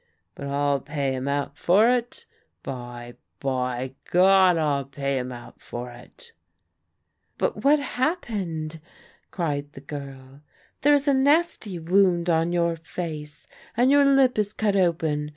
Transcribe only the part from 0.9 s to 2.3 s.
him out for it